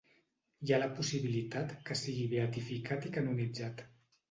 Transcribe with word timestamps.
Hi 0.67 0.71
ha 0.71 0.79
la 0.79 0.87
possibilitat 0.99 1.77
que 1.91 1.99
sigui 2.01 2.25
beatificat 2.33 3.09
i 3.09 3.15
canonitzat. 3.21 3.89